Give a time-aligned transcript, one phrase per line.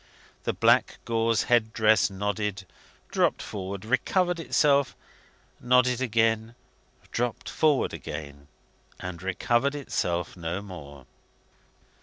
[0.45, 2.65] The black gauze head dress nodded,
[3.11, 4.95] dropped forward, recovered itself,
[5.59, 6.55] nodded again,
[7.11, 8.47] dropped forward again,
[8.99, 11.05] and recovered itself no more.